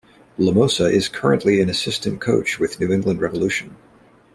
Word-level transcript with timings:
Llamosa 0.39 0.91
is 0.91 1.07
currently 1.07 1.61
an 1.61 1.69
assistant 1.69 2.19
coach 2.19 2.57
with 2.57 2.79
New 2.79 2.91
England 2.91 3.21
Revolution. 3.21 3.75